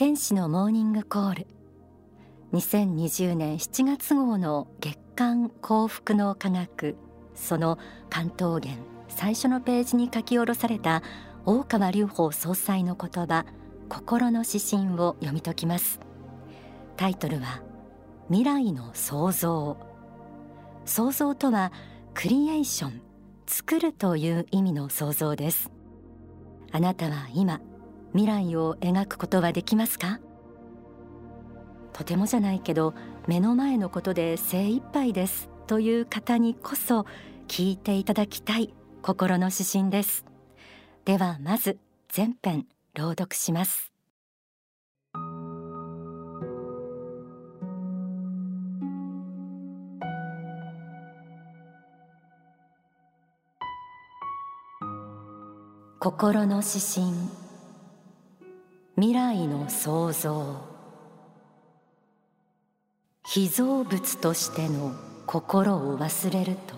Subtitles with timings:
[0.00, 1.46] 天使のモーニングコール。
[2.54, 6.96] 2020年7月号の月刊幸福の科学。
[7.34, 7.78] その
[8.08, 11.02] 関東源最初のページに書き下ろされた
[11.44, 13.44] 大川隆法総裁の言葉
[13.90, 16.00] 心の指針を読み解きます。
[16.96, 17.60] タイトルは
[18.28, 19.76] 未来の創造。
[20.86, 21.72] 創造とは
[22.14, 23.02] クリエーション
[23.46, 25.70] 作るという意味の創造です。
[26.72, 27.60] あなたは今
[28.12, 30.20] 未来を描くことはできますか？
[31.92, 32.94] とてもじゃないけど
[33.26, 35.48] 目の前のことで精一杯です。
[35.66, 37.06] という方にこそ
[37.46, 40.24] 聞いていただきたい心の指針です。
[41.04, 41.78] ではまず
[42.08, 43.92] 全編朗読します。
[56.00, 57.39] 心の指針。
[59.00, 60.58] 未来の創造。
[63.24, 64.94] 被造物としての
[65.26, 66.74] 心を忘れると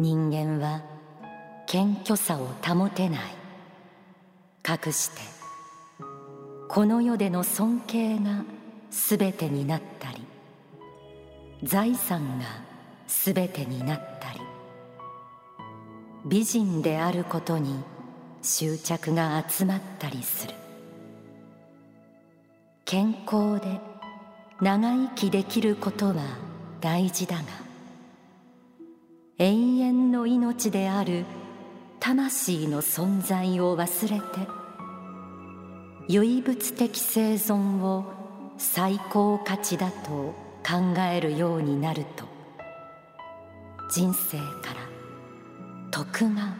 [0.00, 0.82] 人間は
[1.68, 3.20] 謙虚さを保てない。
[4.64, 5.20] かくして
[6.68, 8.42] この世での尊敬が
[8.90, 10.26] 全てになったり
[11.62, 12.44] 財産が
[13.06, 14.40] 全てになったり
[16.26, 17.84] 美人であることに
[18.42, 20.54] 執着が集まったりする。
[22.90, 23.82] 健康で
[24.62, 26.14] 長生きできることは
[26.80, 27.42] 大事だが
[29.36, 31.26] 永遠の命である
[32.00, 34.24] 魂の存在を忘れて
[36.08, 38.06] 唯物的生存を
[38.56, 40.34] 最高価値だと
[40.66, 42.24] 考えるようになると
[43.90, 44.80] 人生から
[45.90, 46.54] 徳が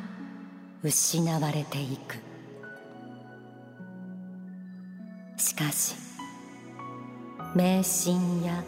[0.82, 2.16] 失われていく。
[5.38, 6.07] しかし
[7.54, 8.64] 迷信や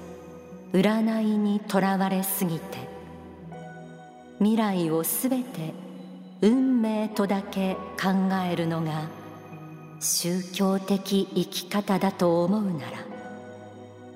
[0.73, 2.79] 占いにとらわれすぎて
[4.39, 5.75] 未来をすべて
[6.41, 9.09] 運命とだけ考えるのが
[10.01, 12.99] 宗教的生き方だと思うなら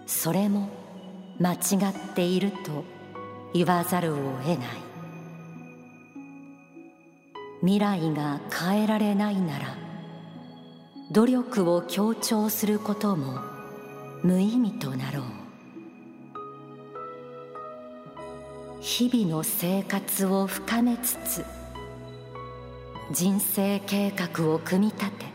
[0.06, 0.68] それも
[1.38, 1.56] 間違
[1.90, 2.84] っていると
[3.52, 4.84] 言わざるを得ない。
[7.64, 9.74] 未来が変えられないなら
[11.10, 13.53] 努力を強調することも
[14.24, 15.24] 無意味となろう。
[18.80, 21.44] 日々の生活を深めつつ
[23.12, 25.26] 人生計画を組み立て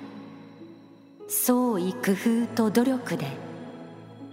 [1.27, 3.27] 創意工夫と努力で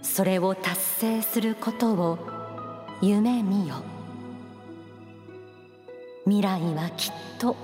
[0.01, 2.17] それを達成することを
[2.99, 3.75] 夢見よ。
[6.25, 7.55] 未来はきっと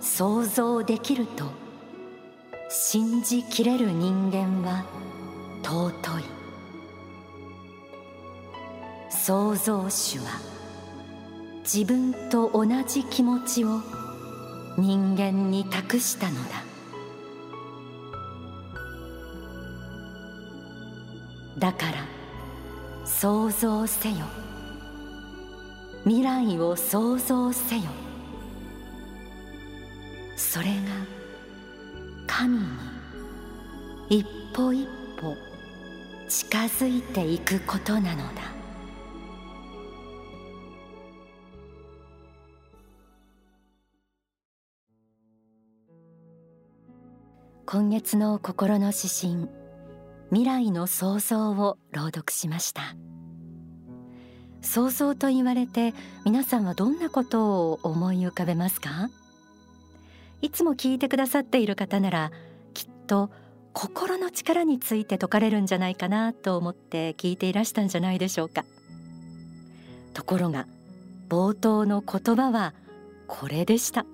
[0.00, 1.44] 想像できると
[2.68, 4.84] 信じきれる人間は
[5.62, 5.90] 尊
[6.20, 6.24] い。
[9.10, 10.40] 創造主は
[11.62, 13.80] 自分と同じ気持ちを
[14.76, 16.64] 人間に託したのだ。
[21.58, 22.04] だから
[23.04, 24.16] 想像せよ。
[26.04, 27.82] 未来を想像せよ。
[30.36, 30.72] それが
[32.26, 32.64] 神に
[34.10, 35.01] 一歩一歩
[36.52, 38.42] 近づいていくことなのだ。
[47.64, 49.48] 今月の心の指針
[50.28, 52.96] 未来の創造を朗読しました。
[54.60, 55.94] 創造と言われて
[56.26, 59.08] 皆さんはどんなことを思い浮かべますか？
[60.42, 62.30] いつも聞いてくださっている方なら
[62.74, 63.30] きっと
[63.72, 68.64] 心の力について説かれるんじゃないかなと思って聞いていらしたんじゃないでしょうか。
[70.12, 70.66] ところが
[71.28, 72.74] 冒頭の言葉は
[73.26, 74.04] これでした。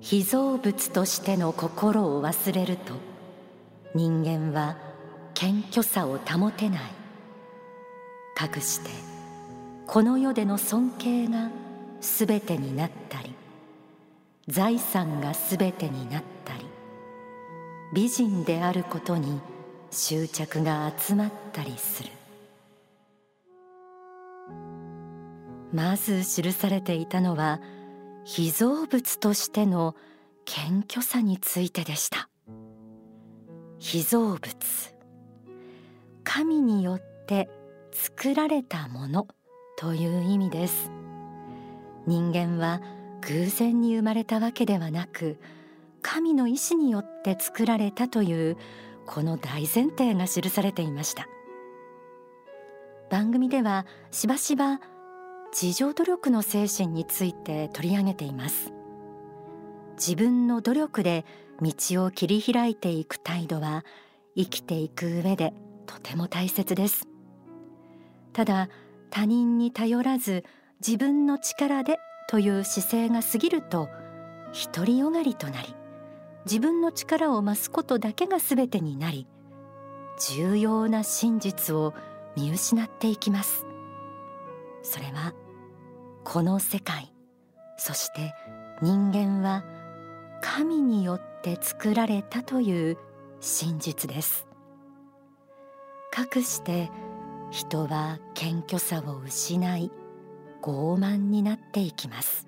[0.00, 2.94] 被造物としての心を忘れると
[3.94, 4.76] 人間は
[5.34, 6.80] 謙虚さを保てない。
[8.36, 8.90] かくして
[9.86, 11.50] この世での尊敬が
[12.00, 13.34] すべてになったり
[14.48, 16.39] 財産がすべてになったり。
[17.92, 19.40] 美人であることに
[19.90, 22.10] 執着が集まったりする。
[25.72, 27.60] まず記されていたのは
[28.24, 29.94] 被造物としての
[30.44, 32.28] 謙虚さについてでした。
[33.78, 34.40] 被造物。
[36.22, 37.48] 神によって
[37.92, 39.26] 作られたもの
[39.78, 40.90] という意味です。
[42.06, 42.80] 人間は
[43.22, 45.38] 偶然に生まれたわけではなく
[46.02, 48.56] 神の意志によって作られたという
[49.06, 51.28] この大前提が記されていました。
[53.10, 54.80] 番組ではしばしば
[55.52, 58.72] 自助努力の精神について取り上げています。
[59.96, 61.24] 自分の努力で
[61.60, 63.84] 道を切り開いていく態度は
[64.36, 65.52] 生きていく上で
[65.86, 67.08] とても大切です。
[68.32, 68.68] ただ
[69.10, 70.44] 他人に頼らず
[70.86, 71.98] 自分の力で
[72.28, 73.88] という姿勢が過ぎると
[74.74, 75.74] 独りよがりとなり
[76.44, 79.26] 自分の力を増すことだけが全てになり
[80.28, 81.94] 重要な真実を
[82.36, 83.66] 見失っていきます。
[84.82, 85.34] それは
[86.24, 87.12] この世界
[87.76, 88.34] そして
[88.82, 89.64] 人間は
[90.42, 92.98] 神によって作られたという
[93.40, 94.46] 真実です。
[96.10, 96.90] かくして
[97.50, 99.90] 人は謙虚さを失い
[100.62, 102.46] 傲慢になっていきます。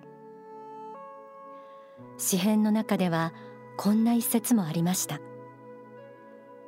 [2.19, 3.33] 詩篇の中では
[3.83, 5.19] こんな一節もありました。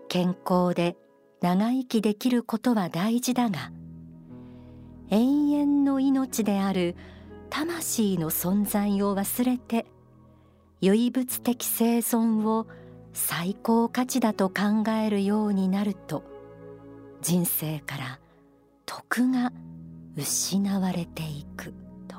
[0.09, 0.97] 健康で
[1.43, 3.71] 長生きできることは大事だが
[5.11, 6.97] 永遠の命である
[7.51, 9.87] 魂の存在を忘れて
[10.81, 12.67] 唯物的生存を
[13.13, 16.25] 最高価値だと考えるようになると
[17.23, 18.19] 人生から
[18.87, 19.53] 徳が
[20.17, 21.73] 失われていく
[22.09, 22.17] と。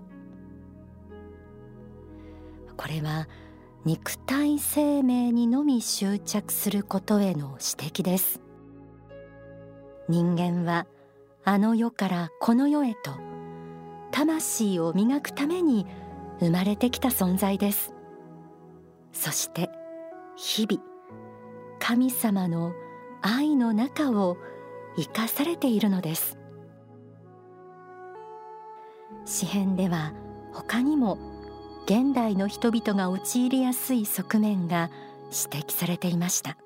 [2.77, 3.27] これは
[3.85, 8.41] 肉体生命にのみ執着することへの指摘です。
[10.09, 10.87] 人間は
[11.43, 13.11] あの世からこの世へと
[14.09, 15.85] 魂を磨くために
[16.39, 17.93] 生まれてきた存在です。
[19.11, 19.69] そして
[20.35, 20.81] 日々
[21.77, 22.73] 神様の
[23.21, 24.37] 愛の中を
[24.97, 26.39] 生かされているのです。
[29.25, 30.11] 詩編では
[30.53, 31.34] 他にも
[31.85, 34.89] 現代の人々が陥りやすい側面が
[35.25, 36.57] 指摘されていました。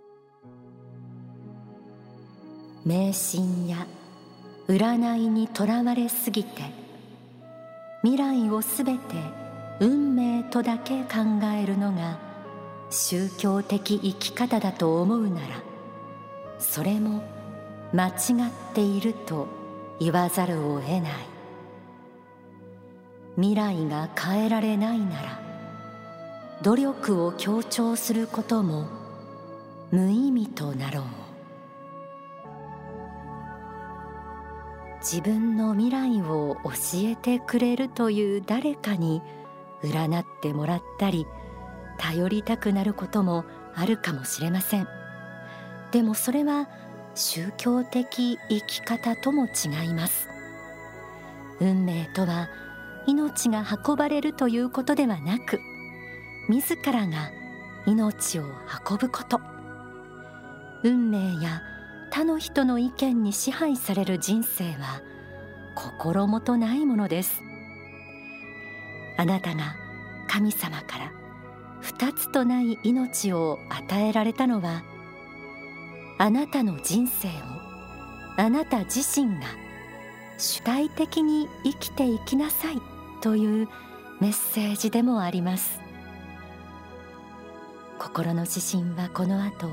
[2.85, 3.85] 迷信や
[4.69, 6.61] 占いにとらわれすぎて
[8.01, 8.99] 未来をすべて
[9.81, 12.17] 運命とだけ考えるのが
[12.89, 15.61] 宗教的生き方だと思うなら
[16.57, 17.21] それも
[17.93, 18.13] 間違っ
[18.73, 19.47] ていると
[19.99, 21.38] 言わざるを得ない。
[23.39, 25.39] 未来が変えられないなら
[26.61, 28.87] 努力を強調することも
[29.91, 31.03] 無意味となろう。
[34.99, 39.21] 自分の未来を教えてくれるという誰かに
[39.81, 41.25] 占ってもらったり
[41.97, 44.87] 頼りたくなることもあるかもしれません。
[45.91, 46.67] でもそれは
[47.15, 50.27] 宗教的生き方とも違います。
[51.61, 52.49] 運命とは
[53.07, 55.59] 命が運ばれるということではなく
[56.47, 57.31] 自らが
[57.85, 58.43] 命を
[58.89, 59.39] 運ぶこと。
[60.83, 61.61] 運命や
[62.11, 65.01] 他の人の意見に支配される人生は
[65.75, 67.41] 心もとないものです。
[69.17, 69.75] あなたが
[70.27, 71.11] 神様から
[71.81, 74.83] 二つとない命を与えられたのは
[76.17, 77.31] あなたの人生を
[78.37, 79.47] あなた自身が
[80.39, 82.81] 主体的に生きていきなさい
[83.21, 83.67] という
[84.21, 85.81] メッセージでもあります。
[87.99, 89.69] 心の指針はこの後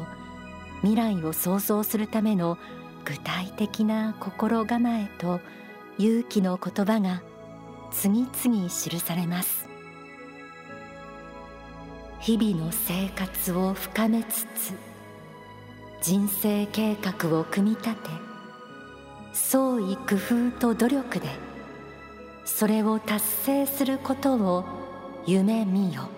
[0.81, 2.59] 未来を想像するための
[3.05, 5.41] 具体的な心構えと
[5.99, 7.23] 勇気の言葉が
[7.93, 9.69] 次々記されます。
[12.19, 14.73] 日々の生活を深めつつ
[16.03, 18.26] 人生計画を組み立て
[19.37, 21.29] 創意工夫と努力で
[22.47, 24.65] それを達成することを
[25.27, 26.09] 夢見よ。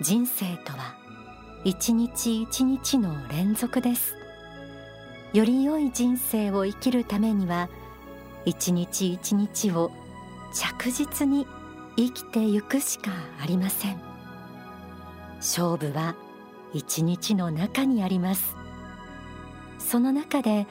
[0.00, 0.94] 人生とは
[1.64, 4.14] 一日一日の連続です。
[5.32, 7.68] より良い人生を生きるためには
[8.44, 9.90] 一日一日を
[10.52, 11.48] 着実に
[11.96, 13.10] 生きてゆくしか
[13.42, 14.00] ありません。
[15.38, 16.14] 勝負は
[16.72, 18.63] 一日の中にあります。
[19.84, 20.66] その中で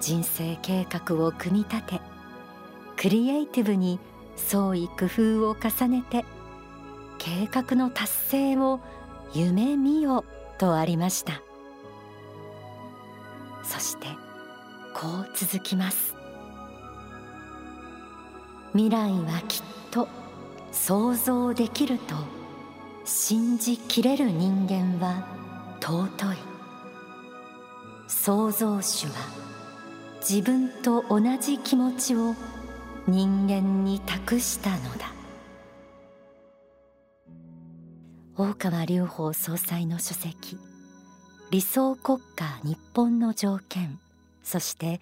[0.00, 2.00] 人生計画を組み立て
[2.96, 3.98] クリエイティブに
[4.36, 6.24] 創意工夫を重ねて
[7.18, 8.80] 計画の達成を
[9.34, 10.24] 夢見よ
[10.58, 11.42] とありました。
[13.64, 14.06] そして
[14.94, 16.14] こう続きます。
[18.72, 20.08] 未来はきっと
[20.72, 22.14] 想像できると
[23.04, 25.41] 信じきれる人間は
[28.24, 29.14] 創造主は
[30.20, 32.36] 自分と同じ気持ちを
[33.08, 35.12] 人間に託したのだ。
[38.36, 40.56] 大川隆法総裁の書籍
[41.50, 43.98] 理想国家日本の条件
[44.44, 45.00] そして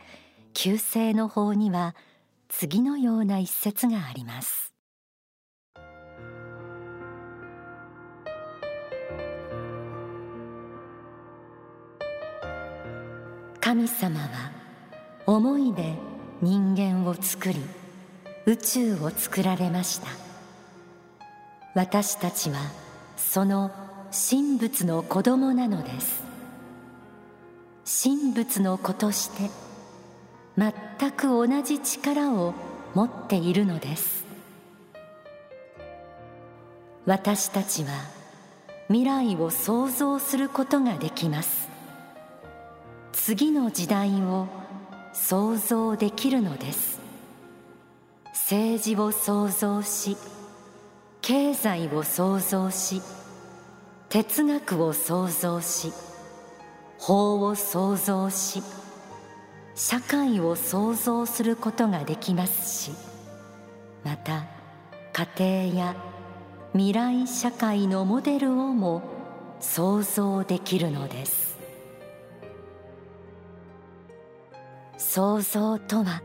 [0.54, 1.94] 旧姓の法には
[2.48, 4.69] 次のような一節があります。
[13.70, 14.50] 神様は
[15.26, 15.94] 思いで
[16.42, 17.60] 人間を作り
[18.44, 20.08] 宇宙を作られました。
[21.76, 22.56] 私たちは
[23.16, 23.70] その
[24.10, 26.20] 神仏の子供なのです。
[28.02, 29.50] 神仏の子として
[30.58, 30.72] 全
[31.12, 32.54] く同じ力を
[32.94, 34.24] 持っているのです。
[37.06, 37.90] 私たちは
[38.88, 41.69] 未来を想像することができます。
[43.22, 44.48] 次の時代を
[45.12, 46.98] 想像できるのです。
[48.32, 50.16] 政治を創造し
[51.20, 53.02] 経済を創造し
[54.08, 55.92] 哲学を創造し
[56.98, 58.62] 法を創造し
[59.74, 62.92] 社会を創造することができますし
[64.02, 64.46] また
[65.36, 65.96] 家庭や
[66.72, 69.02] 未来社会のモデルをも
[69.60, 71.49] 想像できるのです。
[75.12, 76.22] 創造とは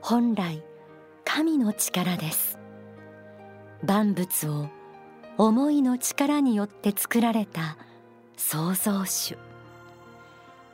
[0.00, 0.62] 本来
[1.24, 2.60] 神の力です。
[3.82, 4.68] 万物を
[5.36, 7.76] 思いの力によって作られた
[8.36, 9.36] 創造主。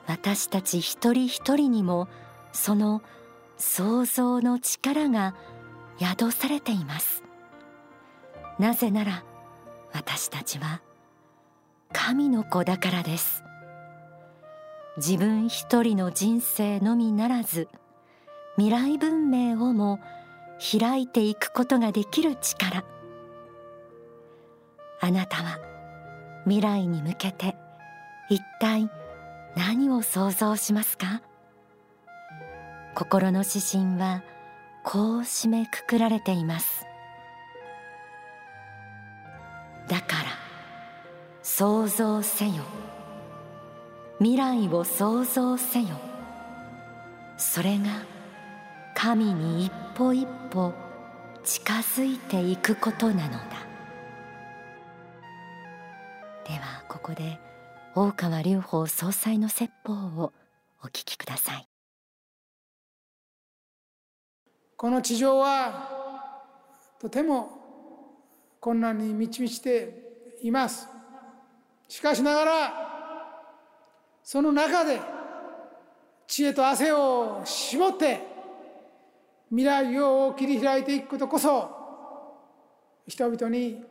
[0.07, 2.09] 私たち一人一人にも
[2.53, 3.01] その
[3.57, 5.35] 創造の力が
[5.99, 7.25] 宿されています。
[8.59, 9.25] なぜなら
[9.95, 10.83] 私たちは
[11.91, 13.45] 神の子だからです。
[14.97, 17.69] 自分一人の人生のみならず
[18.57, 20.01] 未来文明をも
[20.61, 22.85] 開いていくことができる力。
[25.01, 25.59] あなたは
[26.45, 27.57] 未来に向けて
[28.29, 28.91] 一体
[29.57, 31.23] 何を想像しますか？
[32.95, 34.23] 心の指針は
[34.85, 36.85] こう締めくくられています。
[39.89, 40.23] だから
[41.43, 42.63] 想像せよ。
[44.21, 45.89] 未来を想像せよ。
[47.39, 47.87] それが
[48.95, 50.75] 神に一歩一歩
[51.43, 53.39] 近づいていくことなのだ。
[56.47, 57.41] ではここで
[57.95, 60.35] 大川隆法総裁の説法を
[60.85, 61.67] お聞きください。
[64.77, 66.29] この地上は
[67.01, 67.49] とても
[68.61, 70.87] 困難に満ち満ちています。
[71.89, 72.90] しかしながら
[74.31, 75.01] その中で
[76.29, 78.21] 知恵と汗を絞って
[79.49, 81.69] 未来を切り開いていくことこそ
[83.09, 83.83] 人々に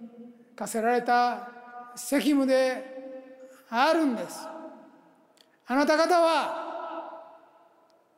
[0.56, 1.50] 課せられた
[1.94, 3.20] 責務で
[3.70, 4.48] あるんです。
[5.68, 7.22] あなた方は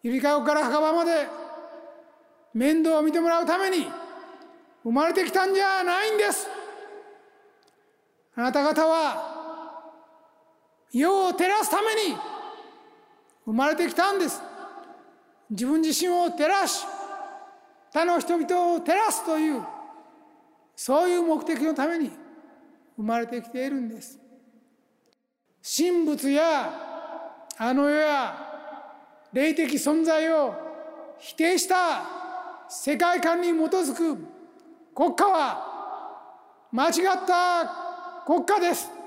[0.03, 1.25] ゆりかごから墓場まで
[2.53, 3.87] 面倒を見てもらうために
[4.83, 6.47] 生まれてきたんじゃないんです。
[8.35, 9.40] あなた方は
[10.91, 12.17] 世を照らすために
[13.45, 14.41] 生まれてきたんです。
[15.49, 16.85] 自分自身を照らし
[17.91, 19.61] 他の人々を照らすという
[20.75, 22.11] そういう目的のために
[22.95, 24.19] 生まれてきているんです。
[25.77, 26.71] 神仏や
[27.57, 28.35] あの世や
[29.31, 30.53] 霊的存在を
[31.19, 32.03] 否定した
[32.67, 34.17] 世界観に基づく
[34.95, 35.71] 国家は
[36.71, 36.93] 間違っ
[37.27, 39.00] た国家です。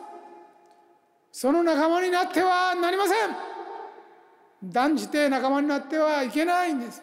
[1.36, 4.70] その仲間になってはなりません。
[4.70, 7.02] 断じて仲間になってはいけないんです。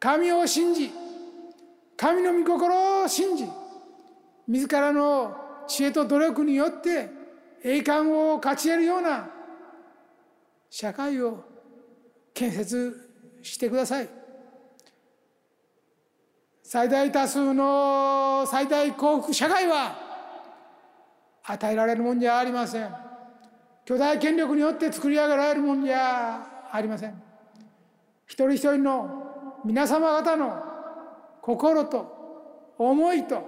[0.00, 0.90] 神を信じ
[1.96, 3.48] 神の御心を信じ
[4.48, 5.36] 自らの
[5.68, 7.10] 知恵と努力によって
[7.62, 9.30] 栄冠を勝ち得るような
[10.68, 11.44] 社会を
[12.34, 13.08] 建設
[13.40, 14.08] してください。
[16.64, 19.96] 最大多数の最大幸福社会は
[21.44, 23.11] 与えられるもんじゃありません。
[23.84, 27.22] 巨大権力によって作り上げられるもんじゃありません。
[28.26, 30.62] 一人一人の皆様方の
[31.42, 33.42] 心と思いと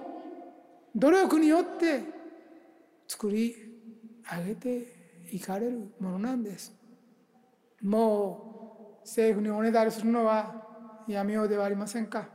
[0.95, 2.03] 努力によって
[3.09, 3.55] 作り
[4.31, 6.73] 上げていかれるものなんです。
[7.83, 10.62] もう政府におねだりするのは
[11.07, 12.29] やめようではありませんか。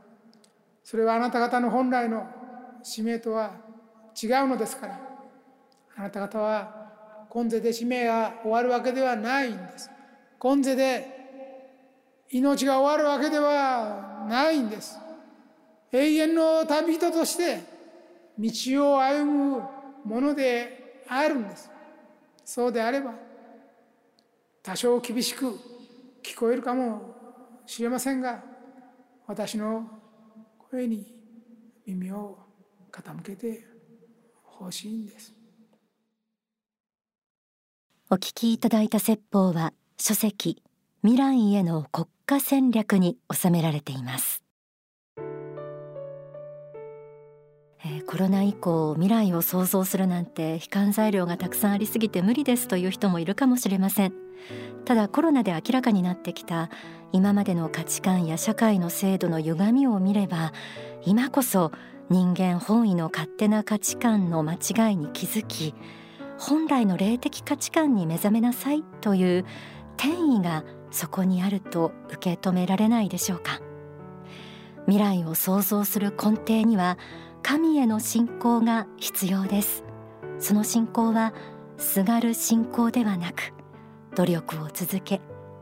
[0.82, 2.26] それはあなた方の本来の
[2.82, 3.52] 使命とは
[4.20, 5.00] 違うのですから。
[5.96, 6.79] あなた方は
[7.30, 9.88] 今世で使命が終わるわけではないんです。
[10.40, 11.06] 今世で
[12.30, 14.98] 命が終わるわけではないんです。
[15.92, 17.60] 永遠の旅人として
[18.36, 19.62] 道を歩む
[20.04, 21.70] ものであるんです。
[22.44, 23.14] そうであれば
[24.60, 25.56] 多少厳しく
[26.24, 27.14] 聞こえるかも
[27.64, 28.42] しれませんが
[29.28, 29.86] 私の
[30.70, 31.14] 声に
[31.86, 32.38] 耳を
[32.90, 33.64] 傾けて
[34.42, 35.39] ほしいんです。
[38.12, 40.64] お聞きいただいた説法は書籍
[41.02, 44.42] 未来への国家戦略に収められています。
[47.84, 54.12] えー、コロナ以降未来を想像するなんて悲観材料がたくさんありすぎて無理ですという人もいるかもしれません。
[54.84, 56.68] ただコロナで明らかになってきた
[57.12, 60.52] 今までの価値観や社会の制度の歪みを見れば
[61.06, 61.70] 今こそ
[62.08, 65.76] 人間本位の勝手な価値観の間違いに気づき
[66.40, 69.44] 本来の霊的価値観に目覚めなさいという
[69.98, 73.60] 天意がそこにあると受け止められないでしょうか。
[74.86, 76.96] 未来を想像する根底には
[77.42, 79.84] 神への信仰が必要です。
[80.38, 81.34] その信仰は
[81.76, 83.52] すがる信仰ではなく
[84.14, 85.20] 努力を続け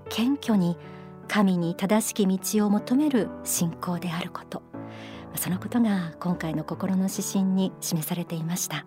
[0.09, 0.79] 謙虚に
[1.27, 4.63] 神に正しき道を求める信仰であること。
[5.35, 8.87] そのことが今回の心の指針に示されていました。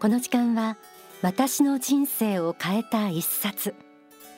[0.00, 0.78] この時間は
[1.20, 3.74] 私の人生を変えた一冊。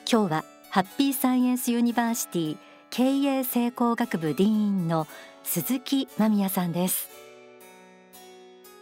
[0.05, 2.57] 今日はハッピーサイエンスユニバーシティ
[2.89, 5.07] 経営成功学部ディーンの
[5.45, 7.07] 鈴木間宮さんです。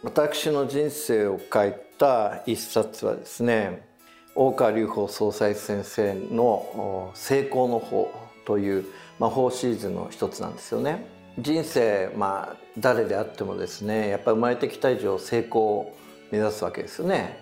[0.02, 3.86] 私の人生を変えた一冊はですね
[4.34, 8.12] 大川隆法総裁先生の成功の法
[8.44, 8.86] という
[9.20, 11.06] 魔法シリーズの一つなんですよね。
[11.38, 16.01] 人生まあ誰であってもですねやっぱり生まれてきた以上成功を
[16.32, 17.38] 目指すわけですよね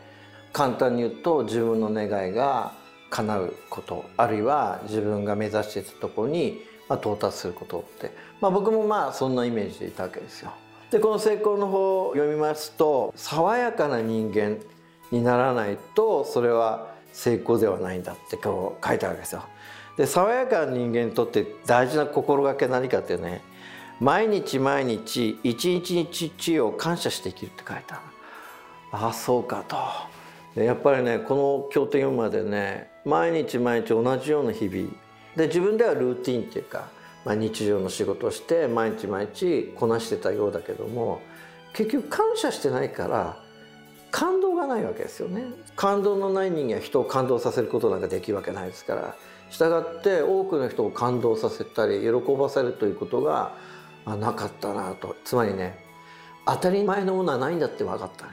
[0.52, 2.75] 簡単に言うと自分の願いが
[3.09, 10.53] 叶うことあるいは自分が目指していたところに、ま到達することって、まあ、僕もまあそんなイメージでいたわけですよ。
[10.90, 14.59] でこの成功の方を読みますと爽やかな人間
[15.12, 19.44] にならないとそれは成功ではないんだってこう書いてあるわけですよ。
[19.96, 23.42] で爽やかな人間にとって大事な心がけ何かってね
[24.00, 28.10] 毎日毎日一日一日を感謝して生きるって書いてある。
[28.92, 29.76] ああそうかと。
[30.61, 34.88] やっぱりねこの経典読むまでね毎日毎日同じような日々。
[35.37, 36.88] で自分ではルーティンっていうか、
[37.24, 41.20] まあ、日常の仕事をして毎日毎日こなしてたようだけども
[41.72, 43.40] 結局感謝してないから
[44.11, 45.44] 感動がないわけですよね。
[45.76, 49.14] 感動のない人間は人を感動させることなんかできるわけないですから。
[49.50, 53.53] したがって多くの人を感動させたり喜ばせるということが
[54.05, 55.14] なかったなと。
[55.24, 55.79] つまりね
[56.46, 58.33] 当たり前のものはないんだって分かったね。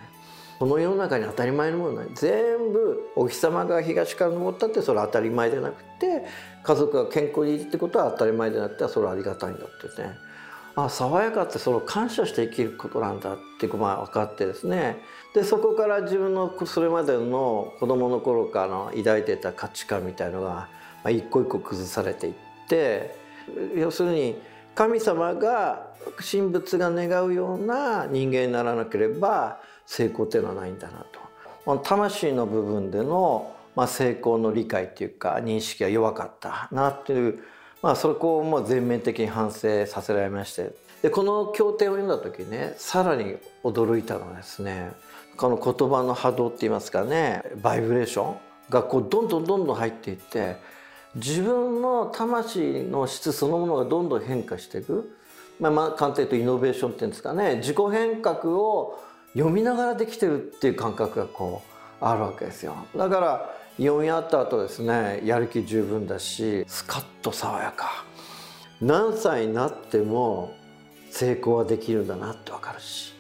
[0.60, 2.08] この世の中に当たり前のものない。
[2.16, 6.26] 全部お日様が東から昇ったってそれは当たり前でなくて
[6.64, 10.18] 家族が健康にいるってことは当たり前でなくてそれはありがたいんだってね。
[10.76, 14.98] あ爽やかってそれを感謝して生きることなんだってまあ分かってですね。
[15.34, 20.70] でそこから自分のそれまでの子供の頃からの抱いてた価値観みたいのが、ま
[21.06, 22.34] あ、一個一個崩されていっ
[22.68, 23.16] て
[23.76, 24.40] 要するに
[24.76, 31.04] 神様が神仏が願うような人間にならなければ成功っていうのはないんだな
[31.66, 31.78] と。
[31.80, 37.40] 魂の部分での、まあ、成功の理解っていうか認識が弱かったなっていう、
[37.82, 40.72] まあ、そこをもう全面的に反省させられまして。
[41.02, 44.92] でこの経典を読んだ時ねさらに驚いたのはですね
[45.36, 48.38] この言葉の波動って言いますかねバイブレーション
[48.70, 50.58] がこうどんどんどんどん入っていって
[51.16, 55.16] 自分の魂の質そのものがどんどん変化していく、
[55.60, 59.00] まあ、まあ簡単に言うとイノベーションっていうんですかね自己変革を
[59.38, 61.62] 読みながらできてるっていう感覚がこ
[62.02, 68.04] うあるわけですよだから読み終わった後ですねやる気十分だしスカッと爽やか
[68.82, 70.56] 何歳になっても
[71.12, 73.14] 成功はできるんだなって分かるし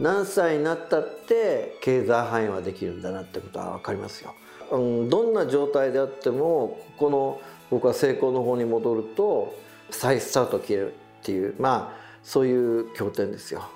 [0.00, 4.34] 何歳になったって経済範囲はできるんだなってことは分かりますよ。
[4.72, 7.40] うん、どんな状態であってもここの
[7.70, 9.54] 僕は成功の方に戻ると
[9.90, 13.68] 再スタート切れるっていうまあそういう経典ですよ。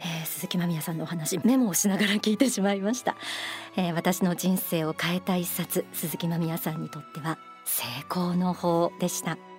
[0.00, 3.16] えー、鈴木まみやさんのお話メモをしながら聞いてしまいました、
[3.76, 9.55] えー、私の人生を変えた一冊鈴木まみやさんにとっては成功の法でした。